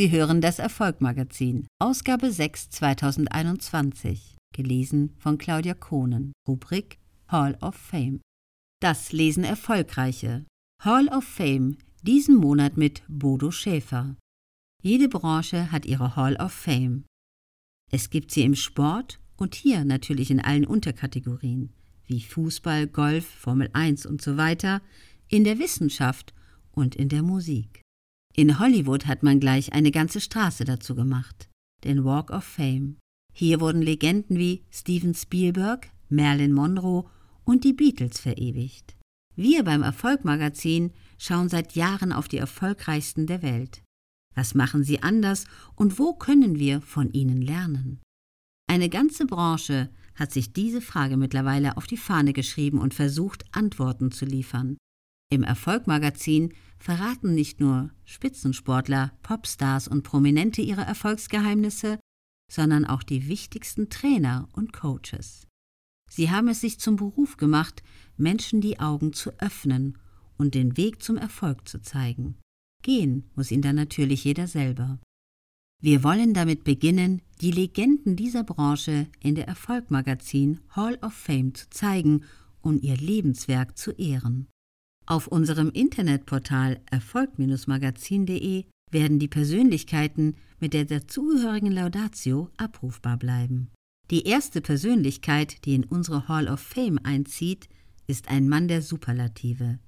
Sie 0.00 0.10
hören 0.10 0.40
das 0.40 0.58
Erfolgmagazin, 0.58 1.66
Ausgabe 1.78 2.32
6 2.32 2.70
2021, 2.70 4.38
gelesen 4.54 5.14
von 5.18 5.36
Claudia 5.36 5.74
Kohnen, 5.74 6.32
Rubrik 6.48 6.96
Hall 7.28 7.58
of 7.60 7.74
Fame. 7.74 8.22
Das 8.80 9.12
Lesen 9.12 9.44
Erfolgreiche. 9.44 10.46
Hall 10.82 11.08
of 11.08 11.24
Fame, 11.24 11.76
diesen 12.00 12.36
Monat 12.36 12.78
mit 12.78 13.02
Bodo 13.08 13.50
Schäfer. 13.50 14.16
Jede 14.82 15.10
Branche 15.10 15.70
hat 15.70 15.84
ihre 15.84 16.16
Hall 16.16 16.36
of 16.36 16.52
Fame. 16.52 17.04
Es 17.92 18.08
gibt 18.08 18.30
sie 18.30 18.44
im 18.44 18.54
Sport 18.54 19.20
und 19.36 19.54
hier 19.54 19.84
natürlich 19.84 20.30
in 20.30 20.40
allen 20.40 20.64
Unterkategorien, 20.64 21.74
wie 22.06 22.22
Fußball, 22.22 22.86
Golf, 22.86 23.26
Formel 23.26 23.68
1 23.74 24.06
und 24.06 24.22
so 24.22 24.38
weiter, 24.38 24.80
in 25.28 25.44
der 25.44 25.58
Wissenschaft 25.58 26.32
und 26.72 26.96
in 26.96 27.10
der 27.10 27.22
Musik. 27.22 27.82
In 28.34 28.58
Hollywood 28.58 29.06
hat 29.06 29.22
man 29.22 29.40
gleich 29.40 29.72
eine 29.72 29.90
ganze 29.90 30.20
Straße 30.20 30.64
dazu 30.64 30.94
gemacht, 30.94 31.48
den 31.84 32.04
Walk 32.04 32.30
of 32.30 32.44
Fame. 32.44 32.96
Hier 33.32 33.60
wurden 33.60 33.82
Legenden 33.82 34.38
wie 34.38 34.64
Steven 34.70 35.14
Spielberg, 35.14 35.90
Marilyn 36.08 36.52
Monroe 36.52 37.08
und 37.44 37.64
die 37.64 37.72
Beatles 37.72 38.20
verewigt. 38.20 38.96
Wir 39.36 39.64
beim 39.64 39.82
Erfolgmagazin 39.82 40.92
schauen 41.18 41.48
seit 41.48 41.74
Jahren 41.74 42.12
auf 42.12 42.28
die 42.28 42.38
erfolgreichsten 42.38 43.26
der 43.26 43.42
Welt. 43.42 43.82
Was 44.34 44.54
machen 44.54 44.84
sie 44.84 45.02
anders 45.02 45.44
und 45.74 45.98
wo 45.98 46.14
können 46.14 46.58
wir 46.58 46.80
von 46.80 47.10
ihnen 47.12 47.42
lernen? 47.42 48.00
Eine 48.68 48.88
ganze 48.88 49.26
Branche 49.26 49.90
hat 50.14 50.32
sich 50.32 50.52
diese 50.52 50.80
Frage 50.80 51.16
mittlerweile 51.16 51.76
auf 51.76 51.86
die 51.86 51.96
Fahne 51.96 52.32
geschrieben 52.32 52.78
und 52.78 52.94
versucht, 52.94 53.44
Antworten 53.52 54.12
zu 54.12 54.24
liefern. 54.24 54.76
Im 55.30 55.44
Erfolgmagazin 55.44 56.52
verraten 56.78 57.34
nicht 57.34 57.60
nur 57.60 57.90
Spitzensportler, 58.04 59.12
Popstars 59.22 59.86
und 59.86 60.02
Prominente 60.02 60.60
ihre 60.60 60.82
Erfolgsgeheimnisse, 60.82 62.00
sondern 62.50 62.84
auch 62.84 63.04
die 63.04 63.28
wichtigsten 63.28 63.90
Trainer 63.90 64.48
und 64.52 64.72
Coaches. 64.72 65.46
Sie 66.10 66.30
haben 66.30 66.48
es 66.48 66.60
sich 66.60 66.80
zum 66.80 66.96
Beruf 66.96 67.36
gemacht, 67.36 67.84
Menschen 68.16 68.60
die 68.60 68.80
Augen 68.80 69.12
zu 69.12 69.30
öffnen 69.38 69.96
und 70.36 70.56
den 70.56 70.76
Weg 70.76 71.00
zum 71.02 71.16
Erfolg 71.16 71.68
zu 71.68 71.80
zeigen. 71.80 72.36
Gehen 72.82 73.30
muss 73.36 73.52
ihn 73.52 73.62
dann 73.62 73.76
natürlich 73.76 74.24
jeder 74.24 74.48
selber. 74.48 74.98
Wir 75.80 76.02
wollen 76.02 76.34
damit 76.34 76.64
beginnen, 76.64 77.22
die 77.40 77.52
Legenden 77.52 78.16
dieser 78.16 78.42
Branche 78.42 79.06
in 79.20 79.36
der 79.36 79.46
Erfolgmagazin 79.46 80.60
Hall 80.70 80.98
of 81.02 81.12
Fame 81.12 81.54
zu 81.54 81.70
zeigen 81.70 82.24
und 82.60 82.82
ihr 82.82 82.96
Lebenswerk 82.96 83.78
zu 83.78 83.92
ehren. 83.92 84.48
Auf 85.10 85.26
unserem 85.26 85.70
Internetportal 85.70 86.78
erfolg-magazin.de 86.88 88.64
werden 88.92 89.18
die 89.18 89.26
Persönlichkeiten 89.26 90.36
mit 90.60 90.72
der 90.72 90.84
dazugehörigen 90.84 91.72
Laudatio 91.72 92.48
abrufbar 92.56 93.16
bleiben. 93.16 93.72
Die 94.12 94.28
erste 94.28 94.60
Persönlichkeit, 94.60 95.64
die 95.64 95.74
in 95.74 95.82
unsere 95.82 96.28
Hall 96.28 96.46
of 96.46 96.60
Fame 96.60 97.00
einzieht, 97.02 97.68
ist 98.06 98.28
ein 98.28 98.48
Mann 98.48 98.68
der 98.68 98.82
Superlative. 98.82 99.80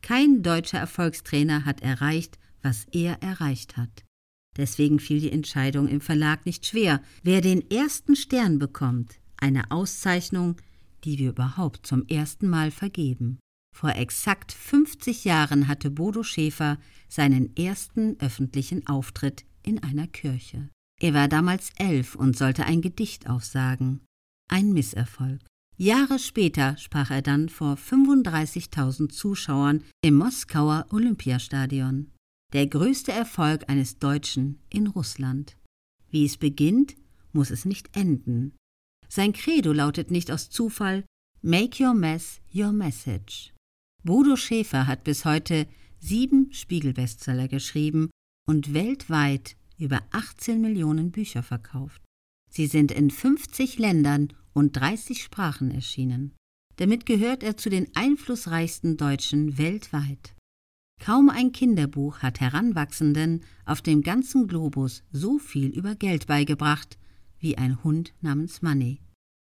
Kein 0.00 0.44
deutscher 0.44 0.78
Erfolgstrainer 0.78 1.64
hat 1.64 1.82
erreicht, 1.82 2.38
was 2.62 2.86
er 2.92 3.20
erreicht 3.20 3.76
hat. 3.76 4.04
Deswegen 4.56 5.00
fiel 5.00 5.18
die 5.18 5.32
Entscheidung 5.32 5.88
im 5.88 6.00
Verlag 6.00 6.46
nicht 6.46 6.64
schwer, 6.66 7.02
wer 7.24 7.40
den 7.40 7.68
ersten 7.68 8.14
Stern 8.14 8.60
bekommt, 8.60 9.18
eine 9.38 9.72
Auszeichnung, 9.72 10.54
die 11.02 11.18
wir 11.18 11.30
überhaupt 11.30 11.84
zum 11.84 12.06
ersten 12.06 12.48
Mal 12.48 12.70
vergeben. 12.70 13.40
Vor 13.78 13.90
exakt 13.90 14.50
50 14.50 15.24
Jahren 15.24 15.68
hatte 15.68 15.88
Bodo 15.92 16.24
Schäfer 16.24 16.78
seinen 17.08 17.56
ersten 17.56 18.18
öffentlichen 18.18 18.84
Auftritt 18.88 19.44
in 19.62 19.80
einer 19.84 20.08
Kirche. 20.08 20.68
Er 21.00 21.14
war 21.14 21.28
damals 21.28 21.70
elf 21.76 22.16
und 22.16 22.36
sollte 22.36 22.64
ein 22.64 22.82
Gedicht 22.82 23.30
aufsagen. 23.30 24.00
Ein 24.50 24.72
Misserfolg. 24.72 25.42
Jahre 25.76 26.18
später 26.18 26.76
sprach 26.76 27.12
er 27.12 27.22
dann 27.22 27.48
vor 27.48 27.74
35.000 27.74 29.10
Zuschauern 29.10 29.84
im 30.02 30.16
Moskauer 30.16 30.86
Olympiastadion. 30.90 32.10
Der 32.52 32.66
größte 32.66 33.12
Erfolg 33.12 33.70
eines 33.70 34.00
Deutschen 34.00 34.58
in 34.70 34.88
Russland. 34.88 35.56
Wie 36.10 36.24
es 36.24 36.36
beginnt, 36.36 36.96
muss 37.32 37.52
es 37.52 37.64
nicht 37.64 37.96
enden. 37.96 38.56
Sein 39.08 39.32
Credo 39.32 39.72
lautet 39.72 40.10
nicht 40.10 40.32
aus 40.32 40.50
Zufall 40.50 41.04
Make 41.42 41.80
your 41.80 41.94
mess 41.94 42.40
your 42.52 42.72
message. 42.72 43.52
Bodo 44.04 44.36
Schäfer 44.36 44.86
hat 44.86 45.04
bis 45.04 45.24
heute 45.24 45.66
sieben 45.98 46.52
Spiegelbestseller 46.52 47.48
geschrieben 47.48 48.10
und 48.46 48.72
weltweit 48.72 49.56
über 49.76 50.00
18 50.12 50.60
Millionen 50.60 51.10
Bücher 51.10 51.42
verkauft. 51.42 52.00
Sie 52.50 52.66
sind 52.66 52.92
in 52.92 53.10
50 53.10 53.78
Ländern 53.78 54.32
und 54.52 54.76
30 54.76 55.22
Sprachen 55.22 55.70
erschienen. 55.70 56.34
Damit 56.76 57.06
gehört 57.06 57.42
er 57.42 57.56
zu 57.56 57.70
den 57.70 57.88
einflussreichsten 57.94 58.96
Deutschen 58.96 59.58
weltweit. 59.58 60.34
Kaum 61.00 61.28
ein 61.28 61.52
Kinderbuch 61.52 62.20
hat 62.20 62.40
Heranwachsenden 62.40 63.44
auf 63.64 63.82
dem 63.82 64.02
ganzen 64.02 64.46
Globus 64.46 65.02
so 65.12 65.38
viel 65.38 65.68
über 65.68 65.94
Geld 65.94 66.26
beigebracht 66.26 66.98
wie 67.40 67.58
ein 67.58 67.82
Hund 67.84 68.14
namens 68.20 68.62
Money. 68.62 69.00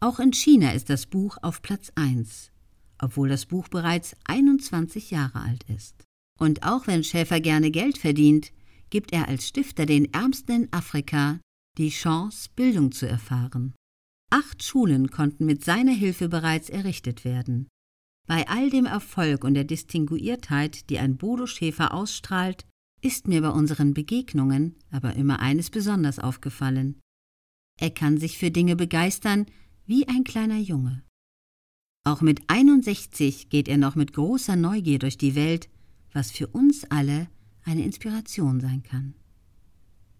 Auch 0.00 0.20
in 0.20 0.32
China 0.32 0.72
ist 0.72 0.90
das 0.90 1.06
Buch 1.06 1.38
auf 1.42 1.62
Platz 1.62 1.90
1 1.94 2.50
obwohl 2.98 3.28
das 3.28 3.46
Buch 3.46 3.68
bereits 3.68 4.16
21 4.24 5.10
Jahre 5.10 5.40
alt 5.40 5.64
ist. 5.68 6.04
Und 6.38 6.62
auch 6.62 6.86
wenn 6.86 7.04
Schäfer 7.04 7.40
gerne 7.40 7.70
Geld 7.70 7.98
verdient, 7.98 8.52
gibt 8.90 9.12
er 9.12 9.28
als 9.28 9.48
Stifter 9.48 9.86
den 9.86 10.12
Ärmsten 10.12 10.64
in 10.64 10.72
Afrika 10.72 11.40
die 11.76 11.90
Chance, 11.90 12.48
Bildung 12.54 12.92
zu 12.92 13.06
erfahren. 13.06 13.74
Acht 14.30 14.62
Schulen 14.62 15.10
konnten 15.10 15.46
mit 15.46 15.64
seiner 15.64 15.92
Hilfe 15.92 16.28
bereits 16.28 16.68
errichtet 16.68 17.24
werden. 17.24 17.68
Bei 18.26 18.46
all 18.48 18.68
dem 18.68 18.84
Erfolg 18.84 19.42
und 19.44 19.54
der 19.54 19.64
Distinguiertheit, 19.64 20.90
die 20.90 20.98
ein 20.98 21.16
Bodo 21.16 21.46
Schäfer 21.46 21.94
ausstrahlt, 21.94 22.66
ist 23.00 23.28
mir 23.28 23.40
bei 23.40 23.50
unseren 23.50 23.94
Begegnungen 23.94 24.76
aber 24.90 25.14
immer 25.14 25.40
eines 25.40 25.70
besonders 25.70 26.18
aufgefallen. 26.18 27.00
Er 27.80 27.90
kann 27.90 28.18
sich 28.18 28.38
für 28.38 28.50
Dinge 28.50 28.76
begeistern 28.76 29.46
wie 29.86 30.06
ein 30.08 30.24
kleiner 30.24 30.58
Junge. 30.58 31.02
Auch 32.08 32.22
mit 32.22 32.40
61 32.46 33.50
geht 33.50 33.68
er 33.68 33.76
noch 33.76 33.94
mit 33.94 34.14
großer 34.14 34.56
Neugier 34.56 34.98
durch 34.98 35.18
die 35.18 35.34
Welt, 35.34 35.68
was 36.14 36.30
für 36.30 36.46
uns 36.46 36.90
alle 36.90 37.28
eine 37.64 37.84
Inspiration 37.84 38.60
sein 38.60 38.82
kann. 38.82 39.12